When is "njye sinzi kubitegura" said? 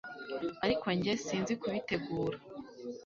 0.97-2.37